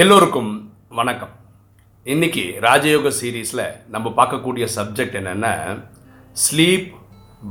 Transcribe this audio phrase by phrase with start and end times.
[0.00, 0.48] எல்லோருக்கும்
[0.98, 1.30] வணக்கம்.
[2.12, 3.62] இன்னைக்கு ராஜயோக சீரீஸில்
[3.92, 5.52] நம்ம பார்க்கக்கூடிய சப்ஜெக்ட் என்னென்னா
[6.42, 6.88] ஸ்லீப்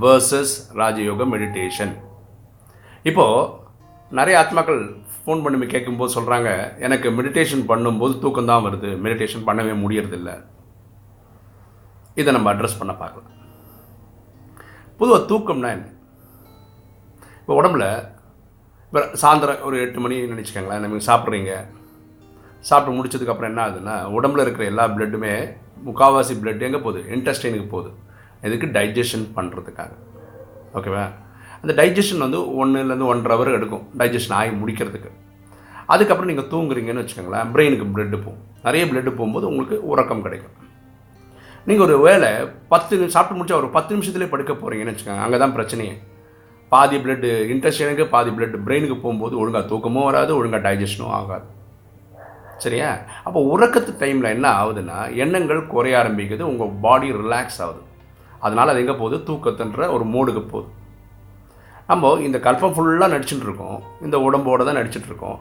[0.03, 1.93] வேர்சஸ் ராஜயோக மெடிடேஷன்
[3.09, 3.47] இப்போது
[4.17, 4.81] நிறைய ஆத்மாக்கள்
[5.13, 6.49] ஃபோன் பண்ணி கேட்கும்போது சொல்கிறாங்க
[6.87, 10.33] எனக்கு மெடிடேஷன் பண்ணும்போது தூக்கம் தான் வருது மெடிடேஷன் பண்ணவே முடியறதில்ல.
[12.21, 13.31] இதை நம்ம அட்ரஸ் பண்ண பார்க்கலாம்.
[14.99, 15.87] பொதுவாக தூக்கம்னா என்ன?
[17.39, 17.87] இப்போ உடம்புல
[18.85, 21.55] இப்போ சாயந்தரம் ஒரு எட்டு மணி நினச்சிக்கோங்களேன் நம்ம சாப்பிட்றீங்க.
[22.69, 25.33] சாப்பிட்டு முடிச்சதுக்கப்புறம் என்ன ஆகுதுன்னா உடம்புல இருக்கிற எல்லா பிளட்டுமே
[25.87, 27.01] முக்கால்வாசி பிளட் எங்கே போகுது?
[27.15, 27.91] இன்டெஸ்டைனுக்கு போகுது.
[28.47, 29.91] இதுக்கு டைஜஷன் பண்ணுறதுக்காக
[30.77, 31.03] ஓகேவா
[31.61, 33.85] அந்த டைஜஷன் வந்து ஒன்றுலேருந்து ஒன்றரை ஹவர் எடுக்கும்.
[33.99, 35.11] டைஜஷன் ஆகி முடிக்கிறதுக்கு.
[35.93, 38.41] அதுக்கப்புறம் நீங்கள் தூங்குறீங்கன்னு வச்சுக்கோங்களேன் பிரெயினுக்கு பிளட்டு போகும்.
[38.67, 40.55] நிறைய பிளட்டு போகும்போது உங்களுக்கு உறக்கம் கிடைக்கும்.
[41.69, 42.29] நீங்கள் ஒரு வேலை
[42.73, 45.23] பத்து சாப்பிட்டு முடிச்சா ஒரு பத்து நிமிஷத்துலேயே படுக்க போகிறீங்கன்னு வச்சுக்கோங்க.
[45.25, 45.95] அங்கே தான் பிரச்சனையே.
[46.73, 51.47] பாதி பிளட்டு இன்டெஸ்டைனுக்கு பாதி பிளட் பிரெயினுக்கு போகும்போது ஒழுங்காக தூக்கமும் வராது ஒழுங்காக டைஜஷனும் ஆகாது.
[52.63, 52.89] சரியா?
[53.27, 57.81] அப்போ உறக்கத்து டைமில் என்ன ஆகுதுன்னா எண்ணங்கள் குறைய ஆரம்பிக்குது உங்கள் பாடி ரிலாக்ஸ் ஆகுது.
[58.45, 59.17] அதனால் அது எங்கே போகுது?
[59.29, 60.69] தூக்கத்துன்ற ஒரு மூடுக்கு போகுது.
[61.89, 63.79] நம்ம இந்த கல்பம் ஃபுல்லாக நடிச்சுட்டு இருக்கோம்.
[64.05, 65.39] இந்த உடம்போடு தான் நடிச்சுட்டு இருக்கோம்.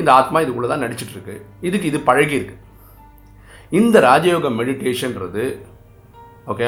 [0.00, 1.34] இந்த ஆத்மா இதுக்குள்ளே தான் நடிச்சிட்ருக்கு
[1.68, 2.56] இதுக்கு இது பழகியிருக்கு
[3.78, 5.44] இந்த ராஜயோக மெடிடேஷன்றது
[6.52, 6.66] ஓகே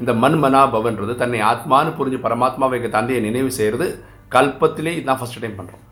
[0.00, 3.86] இந்த மன்மனா பவன்றது தன்னை ஆத்மான்னு புரிஞ்சு பரமாத்மாவை எங்கள் தந்தையை நினைவு செய்கிறது
[4.34, 5.84] கல்பத்திலே இதுதான் ஃபஸ்ட் டைம் பண்ணுறோம்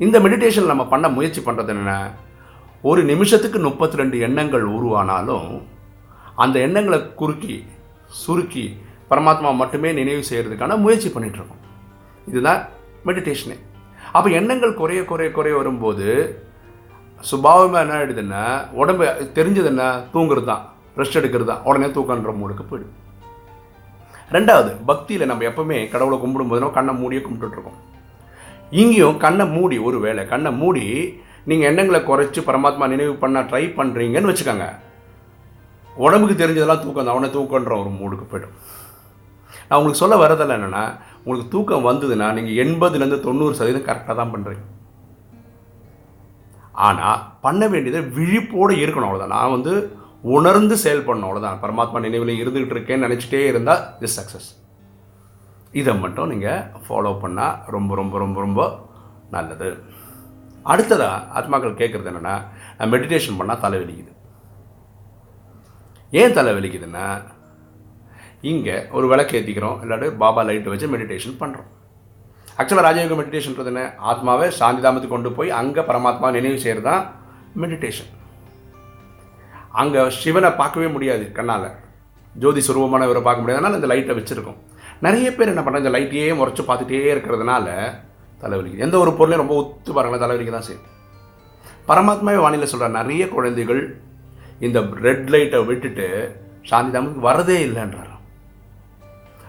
[0.00, 2.12] இந்த மெடிடேஷன் நம்ம பண்ண முயற்சி பண்ணுறது என்ன
[2.82, 5.62] ஒரு நிமிஷத்துக்கு முப்பத்தி ரெண்டு எண்ணங்கள் உருவானாலும்
[6.34, 7.64] அந்த எண்ணங்களை குறுக்கி
[8.12, 8.80] சுருக்கி
[9.10, 11.62] பரமாத்மா மட்டுமே நினைவு செய்கிறதுக்கான முயற்சி பண்ணிகிட்ருக்கோம்
[12.26, 12.68] இதுதான்
[13.06, 13.56] மெடிடேஷனே
[14.12, 16.08] அப்போ எண்ணங்கள் குறைய குறைய குறைய வரும்போது
[17.24, 20.02] சுபாவமாக என்ன ஆயிடுதுன்னா உடம்பு தெரிஞ்சது என்ன?
[20.14, 20.62] தூங்குறது தான்.
[20.96, 21.62] ரெஸ்ட் எடுக்கிறது தான்.
[21.64, 22.94] உடனே தூக்கன்ற மூடுக்கு போயிடும்.
[24.30, 27.78] ரெண்டாவது பக்தியில் நம்ம எப்பவுமே கடவுளை கும்பிடும்போது கண்ணை மூடியே கும்பிட்டுட்ருக்கோம்
[28.80, 30.84] இங்கேயும் கண்ணை மூடி ஒரு வேளை கண்ணை மூடி
[31.48, 34.66] நீங்கள் எண்ணங்களை குறைச்சி பரமாத்மா நினைவு பண்ண ட்ரை பண்ணுறீங்கன்னு வச்சுக்கோங்க.
[36.04, 38.56] உடம்புக்கு தெரிஞ்சதெல்லாம் தூக்கம் தான் அவனை தூக்கன்ற ஒரு மூடுக்கு போய்டும்.
[39.68, 40.82] நான் உங்களுக்கு சொல்ல வரதில்லை என்னென்னா
[41.20, 44.64] உங்களுக்கு தூக்கம் வந்ததுன்னா நீங்கள் எண்பதுலேருந்து தொண்ணூறு சதவீதம் கரெக்டாக தான் பண்ணுறீங்க
[46.86, 49.72] ஆனால் பண்ண வேண்டியதை விழிப்போடு இருக்கணும் அவ்வளோதான் நான் வந்து
[50.36, 54.48] உணர்ந்து செயல்படணும் அவ்வளோதான் பரமாத்மா நினைவில் இருந்துகிட்டு இருக்கேன்னு நினச்சிட்டே இருந்தால் இஸ் சக்ஸஸ்
[55.74, 58.60] இதை மட்டும் நீங்கள் ஃபாலோ பண்ணால் ரொம்ப ரொம்ப ரொம்ப ரொம்ப
[59.34, 59.70] நல்லது.
[60.72, 62.34] அடுத்ததாக ஆத்மாக்கள் கேட்குறது என்னென்னா
[62.78, 64.12] நான் மெடிடேஷன் பண்ணால் தலை வலிக்குது.
[66.20, 67.06] ஏன் தலை வலிக்குதுன்னா
[68.50, 71.70] இங்கே ஒரு விளக்கு ஏற்றிக்கிறோம் இல்லாட்டி பாபா லைட்டு வச்சு மெடிடேஷன் பண்ணுறோம்
[72.60, 73.82] ஆக்சுவலாக ராஜயோக மெடிடேஷன்றது என்ன?
[74.10, 77.02] ஆத்மாவை சாந்தி தாமத்துக்கு கொண்டு போய் அங்கே பரமாத்மா நினைவு செய்கிறது தான்
[77.62, 78.12] மெடிடேஷன்
[79.80, 81.66] அங்கே சிவனை பார்க்கவே முடியாது கண்ணால்.
[82.42, 84.60] ஜோதி சுரூபமானவரை பார்க்க முடியாதுனால இந்த லைட்டை வச்சுருக்கோம்.
[85.04, 87.66] நிறைய பேர் என்ன பண்ணுறாங்க இந்த லைட்டையே முறைச்சி பார்த்துட்டே இருக்கிறதுனால
[88.42, 88.84] தலைவலிக்குது.
[88.86, 90.86] எந்த ஒரு பொருளையும் ரொம்ப ஒத்து பாருங்களேன் தலைவலிக்கு தான் செய்யும்.
[91.88, 93.82] பரமாத்மாவே வானிலை சொல்கிற நிறைய குழந்தைகள்
[94.66, 96.06] இந்த ரெட் லைட்டை விட்டுட்டு
[96.70, 98.12] சாந்தி தாமத்துக்கு வரதே இல்லைன்றார்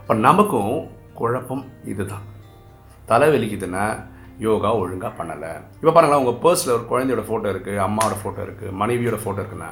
[0.02, 0.74] இப்போ நமக்கும்
[1.20, 2.26] குழப்பம் இதுதான்.
[3.10, 3.86] தலைவலிக்குதுன்னா
[4.46, 5.52] யோகா ஒழுங்காக பண்ணலை.
[5.80, 9.70] இப்போ பாருங்களேன் உங்கள் பர்ஸில் ஒரு குழந்தையோட ஃபோட்டோ இருக்குது அம்மாவோட ஃபோட்டோ இருக்குது மனைவியோட ஃபோட்டோ இருக்குன்னா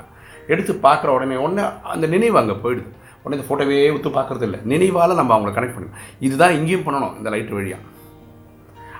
[0.53, 2.89] எடுத்து பார்க்குற உடனே உடனே அந்த நினைவு அங்கே போயிடுது.
[3.25, 7.29] உடனே இந்த ஃபோட்டோவே ஒத்து பார்க்குறது இல்லை நினைவால் நம்ம அவங்கள கனெக்ட் பண்ணணும் இதுதான் இங்கேயும் பண்ணணும் இந்த
[7.33, 7.83] லைட் வழியாக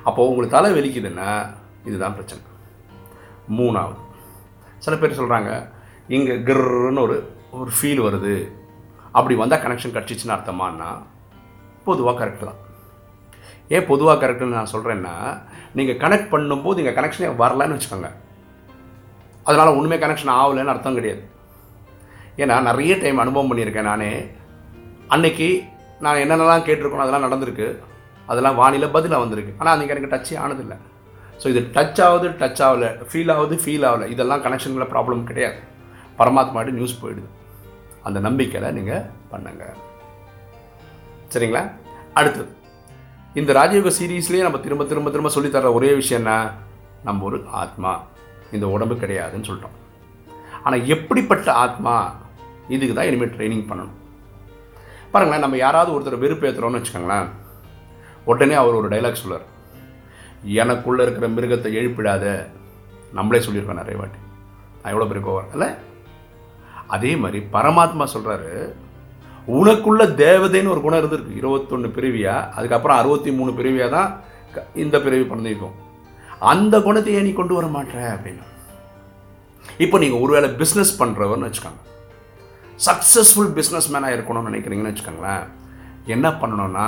[0.08, 1.30] அப்போது உங்களுக்கு தலை வலிக்குதுன்னா
[1.90, 2.41] இதுதான் பிரச்சனை.
[3.58, 4.02] மூணாவது
[4.84, 5.52] சில பேர் சொல்கிறாங்க
[6.16, 7.16] இங்கே கிர்ன்னு ஒரு
[7.59, 8.34] ஒரு ஃபீல் வருது.
[9.18, 10.90] அப்படி வந்தால் கனெக்ஷன் கிடச்சிச்சின்னு அர்த்தமானா
[11.88, 12.59] பொதுவாக கரெக்டு தான்.
[13.75, 15.16] ஏன் பொதுவாக கரெக்டுன்னு நான் சொல்கிறேன்னா
[15.78, 18.12] நீங்கள் கனெக்ட் பண்ணும்போது இங்கே கனெக்ஷனே வரலன்னு வச்சுக்கோங்க.
[19.47, 21.24] அதனால் ஒன்றுமே கனெக்ஷன் ஆகலைன்னு அர்த்தம் கிடையாது.
[22.38, 24.25] ஏன்னா நிறைய டைம் அனுபவம் பண்ணியிருக்கேன் நானே.
[25.07, 25.63] அன்னைக்கு
[26.00, 27.68] நான் என்னென்னலாம் கேட்டிருக்கணும் அதெல்லாம் நடந்திருக்கு.
[28.25, 29.53] அதெல்லாம் வானிலை பதிலாக வந்திருக்கு.
[29.57, 30.78] ஆனால் அன்றைக்கி எனக்கு டச்சே ஆனதில்லை.
[31.41, 32.90] ஸோ இது டச் ஆகுது டச் ஆகலை.
[33.12, 34.06] ஃபீல் ஆகுது ஃபீல் ஆகலை.
[34.09, 35.59] இதெல்லாம் கனெக்ஷனில் ப்ராப்ளம் கிடையாது.
[36.19, 37.29] பரமாத்மாட்டு நியூஸ் போயிடுது.
[38.03, 39.66] அந்த நம்பிக்கையில் நீங்கள் பண்ணுங்க.
[41.34, 41.64] சரிங்களா?
[42.14, 42.52] அடுத்தது.
[43.34, 46.52] இந்த ராஜயோக சீரீஸ்லேயே நம்ம திரும்ப திரும்ப திரும்ப சொல்லித்தர ஒரே விஷயம் என்ன?
[47.03, 48.02] நம்ம ஒரு ஆத்மா.
[48.52, 49.79] இந்த உடம்பு கிடையாதுன்னு சொல்லிட்டோம்
[50.64, 51.96] ஆனால் எப்படிப்பட்ட ஆத்மா?
[52.70, 53.94] இதுக்கு தான் இனிமேல் ட்ரைனிங் பண்ணணும்.
[55.12, 57.28] பாருங்களேன் நம்ம யாராவது ஒருத்தர் வெறுப்பேற்றுறோம்னு வச்சுக்கோங்களேன்
[58.26, 59.53] உடனே அவர் ஒரு டைலாக் சொல்லுவார்.
[60.46, 62.46] எனக்குள்ளே இருக்கிற மிருகத்தை எழுப்பிடாத.
[63.14, 64.17] நம்மளே சொல்லியிருக்கோம் நிறைய வாட்டி.
[64.84, 65.52] நான் எவ்வளோ பெரிய கோவம்.
[65.52, 65.67] இல்லை.
[66.88, 68.73] அதே மாதிரி பரமாத்மா சொல்கிறாரு
[69.47, 71.35] உனக்குள்ள தேவதைன்னு ஒரு குணம் இருந்திருக்கு.
[71.35, 74.20] இருபத்தொன்று பிரிவியாக அதுக்கப்புறம் அறுபத்தி மூணு பிரிவியாக தான்
[74.53, 75.72] க- இந்த பிரிவு பிறந்திருக்கும்.
[76.40, 78.20] அந்த குணத்தை ஏன் நீ கொண்டு வர மாட்டேற.
[78.20, 78.44] அப்படின்னு.
[79.78, 81.95] இப்போ நீங்கள் ஒருவேளை பிஸ்னஸ் பண்ணுறவர்னு வச்சுக்கோங்க.
[82.87, 85.45] சக்ஸஸ்ஃபுல் பிஸ்னஸ் மேனாக இருக்கணும்னு நினைக்கிறீங்கன்னு வச்சுக்கோங்களேன்.
[86.16, 86.87] என்ன பண்ணணும்னா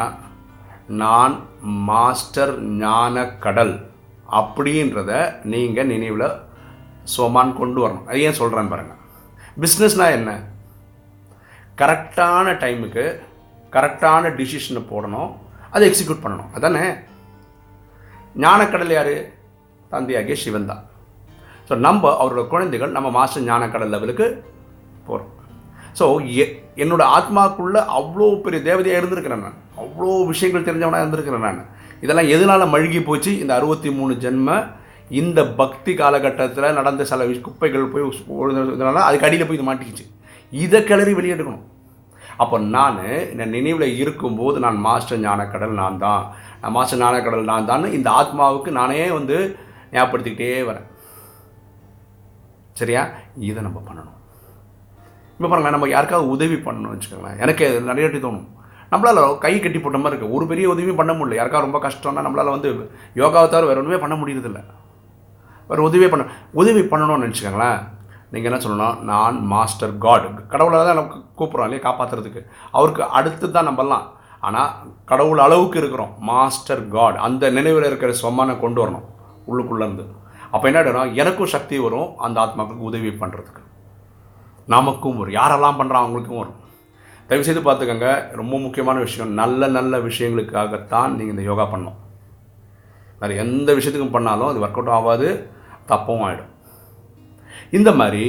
[1.02, 1.36] நான்
[1.90, 2.54] மாஸ்டர்
[2.84, 3.76] ஞான கடல்
[4.40, 5.12] அப்படின்றத
[5.54, 6.28] நீங்கள் நினைவில்
[7.16, 8.08] சோமான் கொண்டு வரணும்.
[8.10, 9.02] அது ஏன் சொல்கிறேன்னு பாருங்கள்
[9.64, 10.32] பிஸ்னஸ்னால் என்ன?
[11.82, 13.06] கரெக்டான டைமுக்கு
[13.76, 15.32] கரெக்டான டிசிஷனை போடணும்.
[15.74, 16.52] அதை எக்ஸிக்யூட் பண்ணணும்.
[16.58, 16.86] அதானே?
[18.44, 19.16] ஞானக்கடல் யார்?
[19.94, 20.84] தந்தையாகிய சிவன் தான்.
[21.68, 24.28] ஸோ நம்ம அவரோட குழந்தைகள் நம்ம மாஸ்டர் ஞானக்கடல் லெவலுக்கு
[25.08, 25.34] போகிறோம்
[25.98, 26.06] ஸோ
[26.84, 29.60] என்னோட ஆத்மாக்குள்ளே அவ்வளோ பெரிய தேவதையாக இருந்திருக்கிறேன் நான்.
[29.84, 31.62] அவ்வளோ விஷயங்கள் தெரிஞ்சவனாக இருந்திருக்கிறேன் நான்.
[32.04, 33.32] இதெல்லாம் எதனால் மழுகி போச்சு?
[33.44, 34.58] இந்த அறுபத்தி மூணு ஜென்ம
[35.22, 38.06] இந்த பக்தி காலகட்டத்தில் நடந்த சில குப்பைகள் போய்
[38.76, 40.06] இதனால அதுக்கு அடியில் போய் இது மாட்டிக்கிச்சு.
[40.64, 41.66] இதை கிளறி வெளியெடுக்கணும்.
[42.44, 43.00] அப்போ நான்
[43.44, 46.26] என் நினைவில் இருக்கும்போது நான் மாஸ்டர் ஞானக்கடல் நான் தான்.
[46.62, 49.38] நான் மாஸ்டர் ஞானக்கடல் நான் தான் இந்த ஆத்மாவுக்கு நானே வந்து
[49.96, 50.88] ஞாபகப்படுத்திக்கிட்டே வரேன்.
[52.82, 53.04] சரியா?
[53.50, 54.17] இதை நம்ம பண்ணணும்.
[55.38, 57.36] இப்போ பாருங்க நம்ம யாருக்காவது உதவி பண்ணணும்னு வச்சுக்கோங்களேன்.
[57.44, 58.48] எனக்கு நிறைய வாட்டி தோணும்.
[58.92, 61.38] நம்மளால் கை கட்டி போட்ட மாதிரி இருக்குது ஒரு பெரிய உதவியும் பண்ண முடியல.
[61.40, 62.70] யாருக்காவது ரொம்ப கஷ்டம்னா நம்மளால் வந்து
[63.22, 64.62] யோகாவை தவிர வேறு ஒன்றுமே பண்ண முடியறதில்ல
[65.70, 66.26] வேறு உதவியே பண்ண
[66.62, 67.80] உதவி பண்ணணும்னு நினச்சிக்கோங்களேன்.
[68.34, 68.98] நீங்கள் என்ன சொல்லணும்?
[69.10, 70.26] நான் மாஸ்டர் காட்.
[70.54, 71.84] கடவுளை தான் நமக்கு கூப்பிட்றோம் இல்லையா?
[71.88, 72.42] காப்பாற்றுறதுக்கு
[72.78, 74.06] அவருக்கு அடுத்து தான் நம்பலாம்
[74.48, 74.74] ஆனால்
[75.12, 76.12] கடவுள் அளவுக்கு இருக்கிறோம்.
[76.32, 77.20] Master god.
[77.28, 79.06] அந்த நினைவில் இருக்கிற சொமானை கொண்டு வரணும்.
[79.50, 80.06] உள்ளுக்குள்ளேருந்து
[80.54, 82.10] அப்போ என்ன எனக்கும் சக்தி வரும்.
[82.26, 83.64] அந்த ஆத்மாவுக்கு உதவி பண்ணுறதுக்கு
[84.74, 85.38] நமக்கும் வரும்.
[85.40, 86.60] யாரெல்லாம் பண்ணுறான் அவங்களுக்கும் வரும்.
[87.30, 88.10] தயவுசெய்து பார்த்துக்கோங்க
[88.40, 91.98] ரொம்ப முக்கியமான விஷயம் நல்ல நல்ல விஷயங்களுக்காகத்தான் நீங்கள் இந்த யோகா பண்ணணும்.
[93.22, 95.30] வேறு எந்த விஷயத்துக்கும் பண்ணாலும் அது ஒர்க் அவுட் ஆகாது
[95.92, 96.54] தப்பவும் ஆகிடும்
[97.78, 98.26] இந்த மாதிரி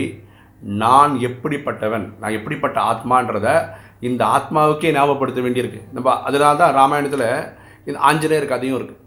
[0.85, 3.49] நான் எப்படிப்பட்டவன் நான் எப்படிப்பட்ட ஆத்மான்றத
[4.09, 5.81] இந்த ஆத்மாவுக்கே ஞாபகப்படுத்த வேண்டியிருக்கு.
[5.97, 7.29] நம்ம அதனால தான் ராமாயணத்தில்
[7.89, 9.05] இந்த ஆஞ்சநேயர் கதையும் இருக்குது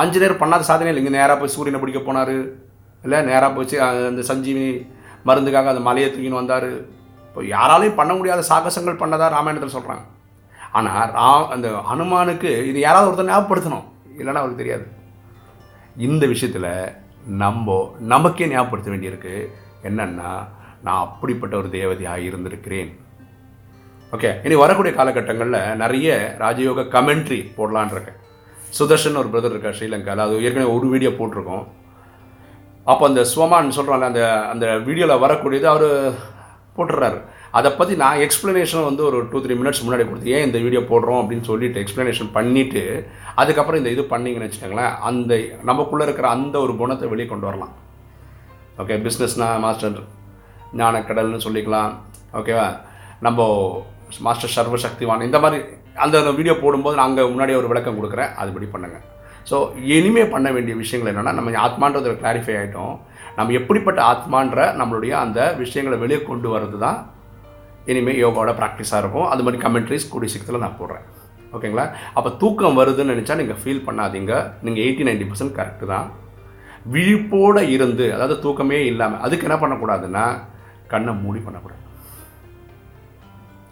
[0.00, 2.36] ஆஞ்சநேயர் பண்ணாத சாதனை இல்லை இங்கே நேராக போய் சூரியனை பிடிக்க போனார்.
[3.04, 4.70] இல்லை நேராக போய் அந்த சஞ்சீவினி
[5.26, 6.70] மருந்துக்காக அந்த மலையை தூக்கின்னு வந்தார்.
[7.28, 10.04] இப்போ யாராலையும் பண்ண முடியாத சாகசங்கள் பண்ணதாக ராமாயணத்தில் சொல்கிறாங்க
[10.78, 13.86] ஆனால் ரா அந்த அனுமானுக்கு இது யாராவது ஒருத்தர் ஞாபகப்படுத்தணும்.
[14.20, 14.86] இல்லைன்னா அவருக்கு தெரியாது.
[16.08, 16.70] இந்த விஷயத்தில்
[17.42, 17.76] நம்ம
[18.12, 19.34] நமக்கே ஞாபகப்படுத்த வேண்டியிருக்கு.
[19.88, 20.30] என்னென்னா
[20.86, 22.90] நான் அப்படிப்பட்ட ஒரு தேவதையாக இருந்திருக்கிறேன்.
[24.16, 28.18] ஓகே இனி வரக்கூடிய காலகட்டங்களில் நிறைய ராஜயோக கமெண்ட்ரி போடலான்னு இருக்கேன்.
[28.78, 31.64] சுதர்ஷன் ஒரு பிரதர் இருக்கார் ஸ்ரீலங்காவில் அது ஏற்கனவே ஒரு வீடியோ போட்டிருக்கோம்.
[32.90, 35.88] அப்போ அந்த சுவமான்னு சொல்கிறாங்க அந்த அந்த வீடியோவில் வரக்கூடியது அவர்
[36.76, 37.18] போட்டுடுறாரு
[37.58, 41.20] அதை பற்றி நான் எக்ஸ்ப்ளனேஷன் வந்து ஒரு டூ த்ரீ மினிட்ஸ் முன்னாடி கொடுத்து ஏன் இந்த வீடியோ போடுறோம்
[41.20, 42.82] அப்படின்னு சொல்லிட்டு எக்ஸ்ப்ளனேஷன் பண்ணிவிட்டு
[43.40, 45.38] அதுக்கப்புறம் இந்த இது பண்ணிங்கன்னு வச்சுக்கோங்களேன் அந்த
[45.70, 47.72] நமக்குள்ளே இருக்கிற அந்த ஒரு குணத்தை வெளியே கொண்டு வரலாம்.
[48.82, 49.98] ஓகே பிஸ்னஸ்னால் மாஸ்டர்
[50.80, 51.92] ஞானக்கடல்னு சொல்லிக்கலாம்.
[52.40, 52.66] ஓகேவா
[53.26, 53.48] நம்ம
[54.26, 55.26] மாஸ்டர் சர்வசக்திவான்.
[55.28, 55.60] இந்த மாதிரி
[56.06, 58.34] அந்த வீடியோ போடும்போது நான் அங்கே முன்னாடி ஒரு விளக்கம் கொடுக்குறேன்.
[58.42, 59.04] அதுபடி பண்ணுங்கள்
[59.50, 59.56] ஸோ
[59.96, 62.96] இனிமே பண்ண வேண்டிய விஷயங்கள் என்னென்னா நம்ம ஆத்மான்றது கிளாரிஃபை ஆகிட்டோம்
[63.38, 66.98] நம்ம எப்படிப்பட்ட ஆத்மான்ற நம்மளுடைய அந்த விஷயங்களை வெளியே கொண்டு வர்றது தான்
[67.92, 69.28] இனிமேல் யோகாவோட ப்ராக்டிஸாக இருக்கும்.
[69.32, 71.04] அது மாதிரி கமெண்ட்ரிஸ் கூடிய சீக்கிரத்தில் நான் போடுறேன்.
[71.56, 71.84] ஓகேங்களா
[72.16, 74.32] அப்போ தூக்கம் வருதுன்னு நினச்சா நீங்கள் ஃபீல் பண்ணாதீங்க.
[74.66, 76.08] நீங்கள் எயிட்டி நைன்டி பர்சன்ட் கரெக்டு தான்.
[76.94, 80.24] விழிப்போடு இருந்து அதாவது தூக்கமே இல்லாமல் அதுக்கு என்ன பண்ணக்கூடாதுன்னா
[80.92, 81.82] கண்ணை மூடி பண்ணக்கூடாது.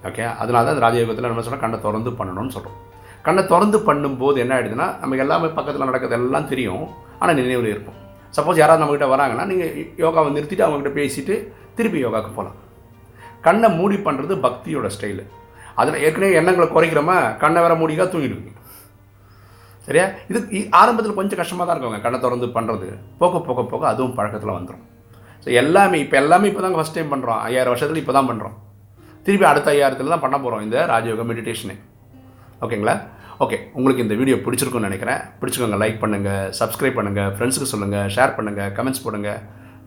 [0.08, 2.80] ஓகே அதனால தான் இந்த ராஜயோகத்தில் நம்ம சொன்னால் கண்ணை திறந்து பண்ணணும்னு சொல்கிறோம்
[3.26, 6.84] கண்ணை திறந்து பண்ணும்போது என்ன ஆகிடுதுன்னா நமக்கு எல்லாமே பக்கத்தில் நடக்கிறது எல்லாம் தெரியும்.
[7.20, 7.96] ஆனால் நினைவில் இருக்கும்
[8.36, 9.72] சப்போஸ் யாராவது நம்மக்கிட்ட வராங்கன்னா நீங்கள்
[10.04, 11.34] யோகாவை நிறுத்திட்டு அவங்ககிட்ட பேசிட்டு
[11.78, 12.58] திருப்பி யோகாவுக்கு போகலாம்
[13.46, 15.24] கண்ணை மூடி பண்ணுறது பக்தியோட ஸ்டைலு
[15.80, 18.52] அதில் ஏற்கனவே எண்ணங்களை குறைக்கிறோமா கண்ணை வேற மூடிக்கா தூங்கிடுவீங்க.
[19.88, 20.04] சரியா?
[20.30, 20.38] இது
[20.80, 22.86] ஆரம்பத்தில் கொஞ்சம் கஷ்டமாக தான் இருக்குங்க கண்ணை திறந்து பண்ணுறது
[23.20, 24.84] போக போக போக அதுவும் பழக்கத்தில் வந்துடும்
[25.42, 28.56] ஸோ எல்லாமே இப்போ எல்லாமே இப்போ தான் ஃபஸ்ட் டைம் பண்ணுறோம் ஐயாயிரம் வருஷத்தில் இப்போ தான் பண்ணுறோம்
[29.26, 31.76] திருப்பி அடுத்த ஐயாயிரத்தில் தான் பண்ண போகிறோம் இந்த ராஜயோக மெடிடேஷனு
[32.62, 32.94] ஓகேங்களா
[33.44, 35.20] ஓகே உங்களுக்கு இந்த வீடியோ பிடிச்சிருக்குன்னு நினைக்கிறேன்.
[35.40, 39.40] பிடிச்சிக்கோங்க லைக் பண்ணுங்கள் சப்ஸ்கிரைப் பண்ணுங்கள் ஃப்ரெண்ட்ஸுக்கு சொல்லுங்கள் ஷேர் பண்ணுங்கள் கமெண்ட்ஸ் போடுங்கள்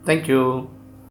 [0.08, 0.42] தேங்க்யூ